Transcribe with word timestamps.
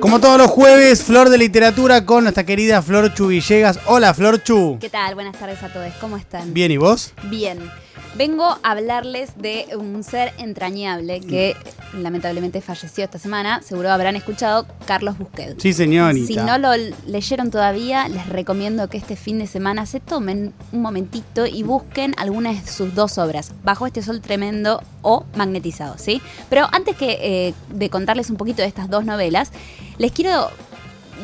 Como 0.00 0.18
todos 0.18 0.38
los 0.38 0.50
jueves, 0.50 1.02
Flor 1.02 1.28
de 1.28 1.36
Literatura 1.36 2.06
con 2.06 2.24
nuestra 2.24 2.44
querida 2.44 2.80
Flor 2.80 3.12
Chu 3.12 3.26
Villegas. 3.26 3.78
Hola, 3.84 4.14
Flor 4.14 4.42
Chu. 4.42 4.78
¿Qué 4.80 4.88
tal? 4.88 5.14
Buenas 5.14 5.38
tardes 5.38 5.62
a 5.62 5.68
todos. 5.70 5.92
¿Cómo 6.00 6.16
están? 6.16 6.54
Bien, 6.54 6.70
¿y 6.70 6.78
vos? 6.78 7.12
Bien. 7.24 7.58
Vengo 8.16 8.44
a 8.44 8.58
hablarles 8.62 9.38
de 9.38 9.68
un 9.78 10.02
ser 10.02 10.32
entrañable 10.38 11.20
que 11.20 11.54
lamentablemente 11.94 12.60
falleció 12.60 13.04
esta 13.04 13.18
semana. 13.18 13.62
Seguro 13.62 13.90
habrán 13.90 14.16
escuchado 14.16 14.66
Carlos 14.86 15.16
Busquet. 15.16 15.60
Sí, 15.60 15.72
señorita. 15.72 16.26
Si 16.26 16.36
no 16.36 16.58
lo 16.58 16.70
leyeron 17.06 17.50
todavía, 17.50 18.08
les 18.08 18.28
recomiendo 18.28 18.88
que 18.88 18.98
este 18.98 19.16
fin 19.16 19.38
de 19.38 19.46
semana 19.46 19.86
se 19.86 20.00
tomen 20.00 20.52
un 20.72 20.82
momentito 20.82 21.46
y 21.46 21.62
busquen 21.62 22.14
algunas 22.16 22.64
de 22.64 22.70
sus 22.70 22.94
dos 22.94 23.18
obras, 23.18 23.52
Bajo 23.62 23.86
este 23.86 24.02
sol 24.02 24.20
tremendo 24.20 24.82
o 25.02 25.24
Magnetizado, 25.36 25.96
¿sí? 25.98 26.20
Pero 26.48 26.66
antes 26.72 26.96
que 26.96 27.18
eh, 27.20 27.54
de 27.68 27.90
contarles 27.90 28.30
un 28.30 28.36
poquito 28.36 28.62
de 28.62 28.68
estas 28.68 28.90
dos 28.90 29.04
novelas, 29.04 29.52
les 29.98 30.12
quiero 30.12 30.50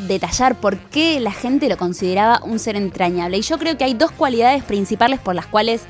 detallar 0.07 0.55
por 0.61 0.78
qué 0.78 1.20
la 1.20 1.33
gente 1.33 1.69
lo 1.69 1.77
consideraba 1.77 2.41
un 2.45 2.59
ser 2.59 2.77
entrañable. 2.77 3.39
Y 3.39 3.42
yo 3.42 3.59
creo 3.59 3.77
que 3.77 3.84
hay 3.84 3.95
dos 3.95 4.12
cualidades 4.12 4.62
principales 4.62 5.19
por 5.20 5.34
las 5.34 5.47
cuales 5.47 5.83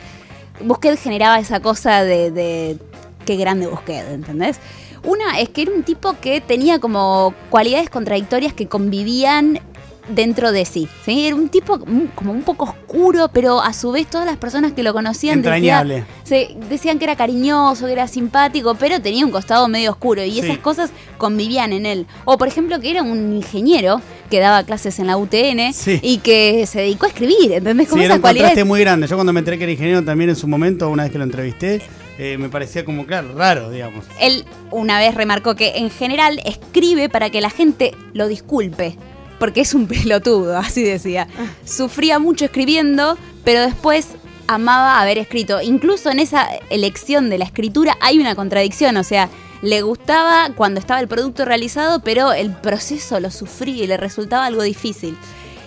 Busquet 0.60 0.98
generaba 0.98 1.38
esa 1.38 1.60
cosa 1.60 2.02
de, 2.05 2.78
qué 3.24 3.37
grande 3.37 3.66
Busquet, 3.66 4.10
¿entendés? 4.10 4.59
Una 5.05 5.38
es 5.38 5.48
que 5.51 5.62
era 5.62 5.73
un 5.73 5.82
tipo 5.82 6.16
que 6.20 6.41
tenía 6.41 6.79
como 6.79 7.34
cualidades 7.51 7.91
contradictorias 7.91 8.52
que 8.52 8.66
convivían 8.66 9.60
dentro 10.09 10.52
de 10.52 10.65
sí. 10.65 10.88
¿sí? 11.05 11.27
Era 11.27 11.37
un 11.37 11.48
tipo 11.48 11.79
como 12.15 12.32
un 12.32 12.42
poco 12.42 12.65
oscuro, 12.65 13.29
pero 13.32 13.60
a 13.60 13.73
su 13.73 13.92
vez 13.92 14.06
todas 14.06 14.27
las 14.27 14.37
personas 14.37 14.73
que 14.73 14.82
lo 14.82 14.92
conocían 14.92 15.38
Entrañable. 15.38 16.05
Decían 16.29 16.98
que 16.98 17.05
era 17.05 17.16
cariñoso, 17.16 17.87
que 17.87 17.93
era 17.93 18.09
simpático, 18.09 18.75
pero 18.75 19.01
tenía 19.01 19.25
un 19.25 19.30
costado 19.30 19.69
medio 19.69 19.91
oscuro 19.91 20.25
y 20.25 20.39
esas 20.39 20.59
cosas 20.59 20.91
convivían 21.19 21.73
en 21.73 21.87
él. 21.87 22.07
O 22.25 22.39
por 22.39 22.49
ejemplo 22.49 22.80
que 22.80 22.91
era 22.91 23.02
un 23.02 23.33
ingeniero 23.33 24.01
que 24.30 24.41
daba 24.41 24.65
clases 24.65 24.99
en 24.99 25.07
la 25.07 25.16
UTN 25.16 25.73
y 26.02 26.19
que 26.19 26.66
se 26.66 26.80
dedicó 26.80 27.07
a 27.07 27.09
escribir, 27.09 27.52
¿entendés? 27.52 27.88
Como 27.88 28.01
sí, 28.01 28.07
era 28.07 28.16
un 28.16 28.21
contraste 28.21 28.65
muy 28.65 28.80
grande. 28.80 29.07
Yo 29.07 29.16
cuando 29.16 29.32
me 29.32 29.41
enteré 29.41 29.59
que 29.59 29.65
era 29.65 29.73
ingeniero 29.73 30.04
también 30.04 30.30
en 30.30 30.37
su 30.37 30.49
momento, 30.49 30.91
una 30.91 31.04
vez 31.04 31.13
que 31.13 31.19
lo 31.19 31.24
entrevisté, 31.24 31.82
eh, 32.19 32.37
me 32.38 32.49
parecía 32.49 32.85
como, 32.85 33.07
claro, 33.07 33.35
raro, 33.35 33.71
digamos. 33.71 34.04
Él 34.21 34.45
una 34.71 34.99
vez 34.99 35.15
remarcó 35.15 35.54
que 35.54 35.77
en 35.77 35.91
general 35.91 36.41
escribe 36.45 37.09
para 37.09 37.30
que 37.30 37.41
la 37.41 37.51
gente 37.51 37.93
lo 38.15 38.27
disculpe 38.27 38.97
porque 39.38 39.60
es 39.60 39.74
un 39.74 39.87
pelotudo, 39.88 40.57
así 40.57 40.82
decía. 40.82 41.29
Sufría 41.65 42.19
mucho 42.19 42.47
escribiendo, 42.47 43.16
pero 43.45 43.60
después 43.60 44.09
amaba 44.47 45.01
haber 45.01 45.19
escrito. 45.19 45.61
Incluso 45.61 46.11
en 46.11 46.19
esa 46.19 46.49
elección 46.71 47.30
de 47.30 47.39
la 47.39 47.45
escritura 47.45 47.97
hay 48.01 48.19
una 48.19 48.35
contradicción, 48.35 48.97
o 48.97 49.05
sea, 49.05 49.29
le 49.63 49.83
gustaba 49.83 50.51
cuando 50.55 50.80
estaba 50.80 51.01
el 51.01 51.09
producto 51.09 51.45
realizado, 51.45 52.01
pero 52.01 52.33
el 52.33 52.53
proceso 52.53 53.21
lo 53.21 53.30
sufría 53.30 53.85
y 53.85 53.87
le 53.87 53.97
resultaba 53.97 54.47
algo 54.47 54.63
difícil. 54.63 55.16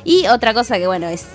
Y 0.03 0.27
otra 0.27 0.53
cosa 0.53 0.77
que, 0.77 0.87
bueno, 0.87 1.07
es 1.07 1.25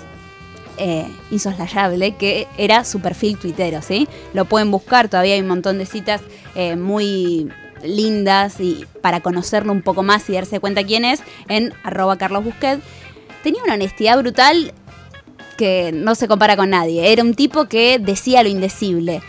eh, 0.77 1.07
insoslayable, 1.31 2.15
que 2.15 2.47
era 2.57 2.83
su 2.83 2.99
perfil 2.99 3.37
tuitero, 3.37 3.81
¿sí? 3.81 4.07
Lo 4.33 4.45
pueden 4.45 4.71
buscar, 4.71 5.09
todavía 5.09 5.35
hay 5.35 5.41
un 5.41 5.47
montón 5.47 5.77
de 5.77 5.85
citas 5.85 6.21
eh, 6.55 6.75
muy 6.75 7.49
lindas 7.83 8.59
y 8.59 8.85
para 9.01 9.21
conocerlo 9.21 9.71
un 9.71 9.81
poco 9.81 10.01
más 10.03 10.29
y 10.29 10.33
darse 10.33 10.59
cuenta 10.59 10.83
quién 10.83 11.05
es 11.05 11.21
en 11.47 11.73
arroba 11.83 12.17
Carlos 12.17 12.43
Busquet. 12.43 12.79
Tenía 13.43 13.61
una 13.63 13.75
honestidad 13.75 14.17
brutal 14.17 14.73
que 15.57 15.91
no 15.93 16.15
se 16.15 16.27
compara 16.27 16.55
con 16.55 16.69
nadie. 16.69 17.11
Era 17.11 17.23
un 17.23 17.33
tipo 17.33 17.65
que 17.65 17.99
decía 17.99 18.43
lo 18.43 18.49
indecible 18.49 19.21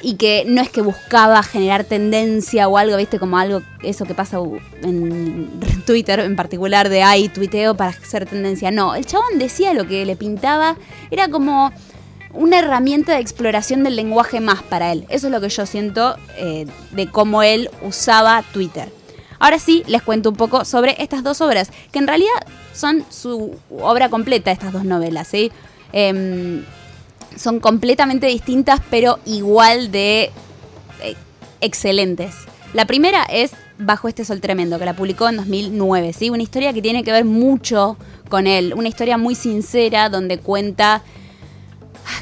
y 0.00 0.14
que 0.14 0.44
no 0.46 0.60
es 0.60 0.70
que 0.70 0.80
buscaba 0.80 1.42
generar 1.42 1.84
tendencia 1.84 2.68
o 2.68 2.78
algo, 2.78 2.96
viste, 2.96 3.18
como 3.18 3.38
algo, 3.38 3.62
eso 3.82 4.04
que 4.04 4.14
pasa 4.14 4.38
en 4.82 5.48
Twitter 5.86 6.20
en 6.20 6.36
particular 6.36 6.88
de 6.88 7.02
ay, 7.02 7.28
tuiteo 7.28 7.76
para 7.76 7.90
hacer 7.90 8.26
tendencia. 8.26 8.70
No, 8.70 8.94
el 8.94 9.06
chabón 9.06 9.38
decía 9.38 9.74
lo 9.74 9.86
que 9.86 10.04
le 10.06 10.16
pintaba, 10.16 10.76
era 11.10 11.28
como 11.28 11.72
una 12.32 12.58
herramienta 12.58 13.14
de 13.14 13.20
exploración 13.20 13.82
del 13.82 13.96
lenguaje 13.96 14.40
más 14.40 14.62
para 14.62 14.92
él. 14.92 15.04
Eso 15.08 15.26
es 15.26 15.32
lo 15.32 15.40
que 15.40 15.48
yo 15.48 15.66
siento 15.66 16.16
eh, 16.36 16.66
de 16.92 17.06
cómo 17.08 17.42
él 17.42 17.70
usaba 17.82 18.44
Twitter. 18.52 18.97
Ahora 19.38 19.58
sí, 19.58 19.84
les 19.86 20.02
cuento 20.02 20.30
un 20.30 20.36
poco 20.36 20.64
sobre 20.64 21.00
estas 21.02 21.22
dos 21.22 21.40
obras, 21.40 21.70
que 21.92 21.98
en 21.98 22.06
realidad 22.06 22.46
son 22.72 23.04
su 23.10 23.56
obra 23.70 24.08
completa, 24.08 24.50
estas 24.50 24.72
dos 24.72 24.84
novelas. 24.84 25.28
¿sí? 25.28 25.52
Em, 25.92 26.64
son 27.36 27.60
completamente 27.60 28.26
distintas, 28.26 28.80
pero 28.90 29.18
igual 29.24 29.90
de 29.92 30.30
eh, 31.02 31.16
excelentes. 31.60 32.34
La 32.74 32.86
primera 32.86 33.24
es 33.24 33.52
Bajo 33.80 34.08
este 34.08 34.24
sol 34.24 34.40
tremendo, 34.40 34.76
que 34.80 34.84
la 34.84 34.94
publicó 34.94 35.28
en 35.28 35.36
2009, 35.36 36.12
¿sí? 36.12 36.30
Una 36.30 36.42
historia 36.42 36.72
que 36.72 36.82
tiene 36.82 37.04
que 37.04 37.12
ver 37.12 37.24
mucho 37.24 37.96
con 38.28 38.48
él, 38.48 38.74
una 38.74 38.88
historia 38.88 39.16
muy 39.18 39.36
sincera 39.36 40.08
donde 40.08 40.38
cuenta 40.38 41.04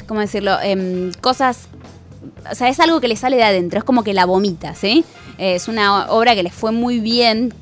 ¿cómo 0.07 0.19
decirlo? 0.19 0.57
Em, 0.61 1.11
cosas, 1.21 1.67
o 2.49 2.55
sea, 2.55 2.69
es 2.69 2.79
algo 2.79 3.01
que 3.01 3.07
le 3.07 3.15
sale 3.15 3.37
de 3.37 3.43
adentro, 3.43 3.79
es 3.79 3.85
como 3.85 4.03
que 4.03 4.13
la 4.13 4.25
vomita, 4.25 4.75
¿sí? 4.75 5.05
es 5.37 5.67
una 5.67 6.09
obra 6.09 6.35
que 6.35 6.43
le 6.43 6.49
fue 6.49 6.71
muy 6.71 6.99
bien, 6.99 7.53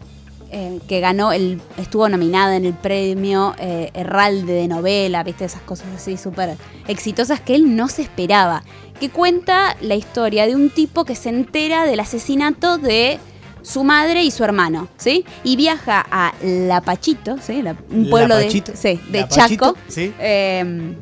eh, 0.51 0.79
que 0.87 0.99
ganó, 0.99 1.31
el, 1.31 1.59
estuvo 1.77 2.07
nominada 2.07 2.55
en 2.55 2.65
el 2.65 2.73
premio 2.73 3.55
eh, 3.59 3.91
Herralde 3.93 4.53
de 4.53 4.67
novela, 4.67 5.23
viste, 5.23 5.45
esas 5.45 5.61
cosas 5.61 5.87
así 5.95 6.17
súper 6.17 6.55
exitosas 6.87 7.41
que 7.41 7.55
él 7.55 7.75
no 7.75 7.89
se 7.89 8.03
esperaba, 8.03 8.63
que 8.99 9.09
cuenta 9.09 9.75
la 9.81 9.95
historia 9.95 10.47
de 10.47 10.55
un 10.55 10.69
tipo 10.69 11.03
que 11.03 11.15
se 11.15 11.29
entera 11.29 11.85
del 11.85 11.99
asesinato 11.99 12.77
de 12.77 13.19
su 13.63 13.83
madre 13.83 14.23
y 14.23 14.31
su 14.31 14.43
hermano, 14.43 14.87
¿sí? 14.97 15.25
Y 15.43 15.55
viaja 15.55 16.05
a 16.09 16.33
Lapachito, 16.41 17.37
¿sí? 17.41 17.63
un 17.89 18.09
pueblo 18.09 18.37
de, 18.37 18.49
sí, 18.49 18.99
de 19.09 19.27
Chaco. 19.27 19.75
¿sí? 19.87 20.13
Em, 20.19 20.95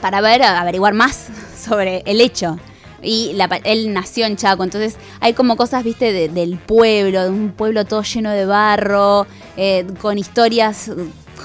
para 0.00 0.20
ver, 0.20 0.42
averiguar 0.42 0.94
más 0.94 1.28
sobre 1.56 2.02
el 2.04 2.20
hecho. 2.20 2.58
Y 3.02 3.36
él 3.64 3.92
nació 3.92 4.26
en 4.26 4.36
Chaco, 4.36 4.62
entonces 4.62 4.96
hay 5.20 5.32
como 5.32 5.56
cosas, 5.56 5.82
viste, 5.82 6.28
del 6.28 6.56
pueblo, 6.58 7.24
de 7.24 7.30
un 7.30 7.50
pueblo 7.50 7.84
todo 7.84 8.02
lleno 8.02 8.30
de 8.30 8.46
barro, 8.46 9.26
eh, 9.56 9.86
con 10.00 10.18
historias 10.18 10.90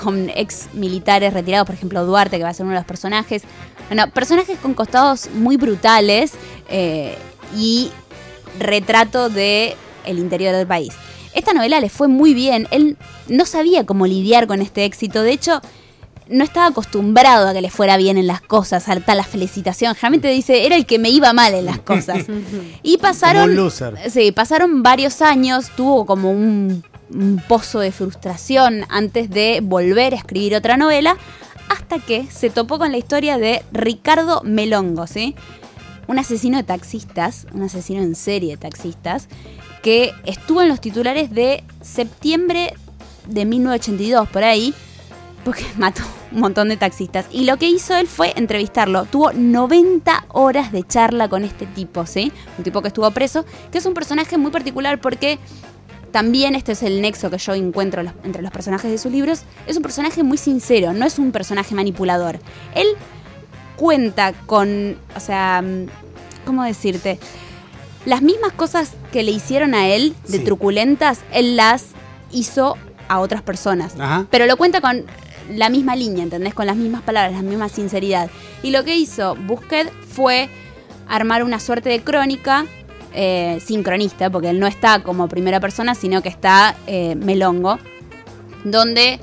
con 0.03 0.29
ex 0.29 0.67
militares 0.73 1.33
retirados, 1.33 1.65
por 1.65 1.75
ejemplo 1.75 2.05
Duarte, 2.05 2.37
que 2.37 2.43
va 2.43 2.49
a 2.49 2.53
ser 2.53 2.65
uno 2.65 2.73
de 2.73 2.79
los 2.79 2.85
personajes. 2.85 3.41
Bueno, 3.89 4.09
personajes 4.11 4.59
con 4.59 4.73
costados 4.73 5.29
muy 5.33 5.57
brutales 5.57 6.33
eh, 6.69 7.17
y 7.55 7.89
retrato 8.59 9.29
de 9.29 9.75
interior 10.05 10.55
del 10.55 10.67
país. 10.67 10.93
Esta 11.33 11.53
novela 11.53 11.79
le 11.79 11.89
fue 11.89 12.07
muy 12.07 12.33
bien, 12.33 12.67
él 12.71 12.97
no 13.27 13.45
sabía 13.45 13.85
cómo 13.85 14.07
lidiar 14.07 14.47
con 14.47 14.61
este 14.61 14.85
éxito, 14.85 15.21
de 15.21 15.31
hecho 15.31 15.61
no 16.29 16.43
estaba 16.43 16.67
acostumbrado 16.67 17.47
a 17.47 17.53
que 17.53 17.61
le 17.61 17.69
fuera 17.69 17.97
bien 17.97 18.17
en 18.17 18.27
las 18.27 18.41
cosas, 18.41 18.87
a 18.89 18.99
tal 18.99 19.17
la 19.17 19.23
felicitación. 19.23 19.95
Realmente 19.99 20.29
dice, 20.29 20.65
era 20.65 20.75
el 20.75 20.85
que 20.85 20.99
me 20.99 21.09
iba 21.09 21.33
mal 21.33 21.53
en 21.53 21.65
las 21.65 21.79
cosas. 21.79 22.25
y 22.83 22.97
pasaron. 22.97 23.55
Sí, 24.09 24.31
pasaron 24.31 24.83
varios 24.83 25.21
años, 25.21 25.71
tuvo 25.75 26.05
como 26.05 26.31
un, 26.31 26.83
pozo 27.47 27.79
de 27.79 27.91
frustración 27.91 28.83
antes 28.89 29.29
de 29.29 29.61
volver 29.63 30.13
a 30.13 30.17
escribir 30.17 30.55
otra 30.55 30.75
novela, 30.75 31.17
hasta 31.69 31.99
que 31.99 32.27
se 32.29 32.49
topó 32.49 32.77
con 32.79 32.91
la 32.91 32.97
historia 32.97 33.37
de 33.37 33.63
Ricardo 33.71 34.41
Melongo, 34.43 35.07
¿sí? 35.07 35.35
Un 36.07 36.19
asesino 36.19 36.57
de 36.57 36.63
taxistas, 36.63 37.47
un 37.53 37.63
asesino 37.63 38.01
en 38.01 38.15
serie 38.15 38.51
de 38.51 38.57
taxistas, 38.57 39.29
que 39.81 40.11
estuvo 40.25 40.61
en 40.61 40.67
los 40.67 40.81
titulares 40.81 41.31
de 41.31 41.63
septiembre 41.81 42.73
de 43.27 43.45
1982, 43.45 44.27
por 44.29 44.43
ahí, 44.43 44.73
porque 45.47 45.65
mató 45.77 46.03
un 46.33 46.41
montón 46.41 46.67
de 46.67 46.75
taxistas. 46.75 47.25
Y 47.31 47.45
lo 47.45 47.55
que 47.55 47.69
hizo 47.69 47.95
él 47.95 48.05
fue 48.05 48.33
entrevistarlo. 48.35 49.05
Tuvo 49.05 49.31
90 49.31 50.25
horas 50.27 50.73
de 50.73 50.83
charla 50.85 51.29
con 51.29 51.45
este 51.45 51.65
tipo, 51.65 52.05
¿sí? 52.05 52.33
Un 52.57 52.65
tipo 52.65 52.81
que 52.81 52.89
estuvo 52.89 53.09
preso, 53.11 53.45
que 53.71 53.77
es 53.77 53.85
un 53.85 53.93
personaje 53.93 54.37
muy 54.37 54.51
particular 54.51 54.99
porque 54.99 55.39
también 56.11 56.53
este 56.53 56.73
es 56.73 56.83
el 56.83 57.01
nexo 57.01 57.29
que 57.29 57.37
yo 57.37 57.53
encuentro 57.53 58.03
entre 58.25 58.41
los 58.41 58.51
personajes 58.51 58.91
de 58.91 58.97
sus 58.97 59.09
libros. 59.09 59.43
Es 59.67 59.77
un 59.77 59.83
personaje 59.83 60.21
muy 60.21 60.37
sincero, 60.37 60.91
no 60.91 61.05
es 61.05 61.17
un 61.17 61.31
personaje 61.31 61.73
manipulador. 61.73 62.39
Él 62.75 62.87
cuenta 63.77 64.33
con, 64.33 64.97
o 65.15 65.19
sea, 65.21 65.63
¿cómo 66.45 66.65
decirte? 66.65 67.19
Las 68.05 68.21
mismas 68.21 68.51
cosas 68.51 68.91
que 69.13 69.23
le 69.23 69.31
hicieron 69.31 69.73
a 69.75 69.87
él 69.87 70.13
de 70.27 70.39
truculentas, 70.39 71.21
él 71.31 71.55
las 71.55 71.85
hizo 72.33 72.75
a 73.07 73.19
otras 73.19 73.41
personas. 73.41 73.93
Pero 74.29 74.45
lo 74.45 74.57
cuenta 74.57 74.81
con 74.81 75.05
la 75.49 75.69
misma 75.69 75.95
línea, 75.95 76.23
¿entendés? 76.23 76.53
Con 76.53 76.65
las 76.65 76.75
mismas 76.75 77.01
palabras, 77.01 77.33
la 77.33 77.41
misma 77.41 77.69
sinceridad. 77.69 78.29
Y 78.63 78.71
lo 78.71 78.83
que 78.83 78.95
hizo 78.95 79.35
Busquet 79.35 79.91
fue 80.07 80.49
armar 81.07 81.43
una 81.43 81.59
suerte 81.59 81.89
de 81.89 82.01
crónica 82.01 82.65
eh, 83.13 83.59
sincronista, 83.65 84.29
porque 84.29 84.49
él 84.49 84.59
no 84.59 84.67
está 84.67 85.01
como 85.01 85.27
primera 85.27 85.59
persona, 85.59 85.95
sino 85.95 86.21
que 86.21 86.29
está 86.29 86.75
eh, 86.85 87.15
melongo, 87.15 87.79
donde 88.63 89.19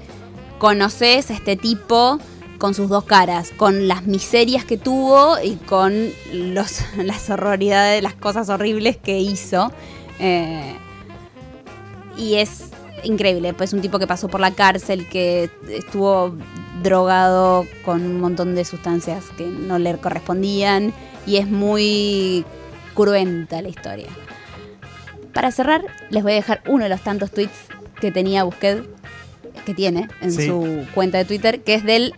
conoces 0.59 1.31
a 1.31 1.35
este 1.35 1.57
tipo 1.57 2.19
con 2.59 2.75
sus 2.75 2.89
dos 2.89 3.05
caras, 3.05 3.51
con 3.57 3.89
las 3.89 4.07
miserias 4.07 4.65
que 4.65 4.79
tuvo 4.79 5.37
y 5.43 5.57
con 5.57 6.11
las 6.33 7.31
horroridades, 7.31 8.03
las 8.03 8.15
cosas 8.15 8.49
horribles 8.49 8.97
que 8.97 9.19
hizo. 9.19 9.71
Eh, 10.19 10.77
y 12.17 12.37
es 12.37 12.74
increíble, 13.05 13.55
pues 13.55 13.73
un 13.73 13.81
tipo 13.81 13.99
que 13.99 14.07
pasó 14.07 14.29
por 14.29 14.41
la 14.41 14.51
cárcel, 14.53 15.07
que 15.09 15.51
estuvo 15.69 16.35
drogado 16.83 17.67
con 17.85 18.03
un 18.05 18.21
montón 18.21 18.55
de 18.55 18.65
sustancias 18.65 19.25
que 19.37 19.45
no 19.47 19.79
le 19.79 19.97
correspondían 19.99 20.93
y 21.27 21.37
es 21.37 21.47
muy 21.49 22.45
cruenta 22.95 23.63
la 23.63 23.69
historia. 23.69 24.09
Para 25.33 25.51
cerrar, 25.51 25.83
les 26.11 26.23
voy 26.23 26.33
a 26.33 26.37
dejar 26.37 26.63
uno 26.69 26.85
de 26.85 26.91
los 26.91 27.01
tantos 27.01 27.31
tweets 27.31 27.57
que 28.01 28.11
tenía 28.13 28.45
Busquet, 28.45 28.85
que 29.65 29.75
tiene 29.75 30.09
en 30.21 30.31
Sí. 30.33 30.47
su 30.47 30.85
cuenta 30.95 31.19
de 31.19 31.25
Twitter, 31.25 31.63
que 31.63 31.75
es 31.75 31.85
del 31.85 32.15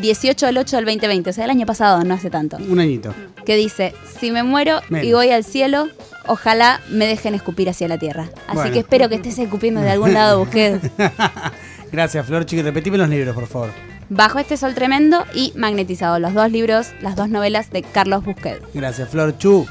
18 0.00 0.46
al 0.46 0.58
8 0.58 0.76
del 0.76 0.84
2020, 0.86 1.30
o 1.30 1.32
sea, 1.32 1.44
el 1.44 1.50
año 1.50 1.66
pasado, 1.66 2.02
no 2.04 2.14
hace 2.14 2.30
tanto, 2.30 2.56
Un 2.56 2.78
añito. 2.80 3.14
que 3.44 3.56
dice, 3.56 3.94
si 4.20 4.30
me 4.30 4.42
muero 4.42 4.80
y 5.02 5.12
voy 5.12 5.30
al 5.30 5.44
cielo, 5.44 5.88
ojalá 6.26 6.80
me 6.90 7.06
dejen 7.06 7.34
escupir 7.34 7.68
hacia 7.68 7.88
la 7.88 7.98
tierra. 7.98 8.28
Así 8.46 8.56
Bueno. 8.56 8.72
que 8.72 8.78
espero 8.80 9.08
que 9.08 9.16
estés 9.16 9.38
escupiendo 9.38 9.80
de 9.80 9.90
algún 9.90 10.12
lado, 10.14 10.38
Busquet. 10.40 10.80
Gracias, 11.92 12.26
Flor. 12.26 12.44
Chiqui, 12.46 12.62
repetime 12.62 12.98
los 12.98 13.08
libros, 13.08 13.34
por 13.34 13.46
favor. 13.46 13.70
Bajo 14.08 14.38
este 14.38 14.56
sol 14.56 14.74
tremendo 14.74 15.24
y 15.34 15.52
Magnetizado, 15.56 16.18
los 16.20 16.32
dos 16.32 16.50
libros, 16.50 16.88
las 17.00 17.16
dos 17.16 17.28
novelas 17.28 17.70
de 17.70 17.82
Carlos 17.82 18.24
Busquet. 18.24 18.60
Gracias, 18.74 19.08
Flor. 19.08 19.36
Chu. 19.38 19.66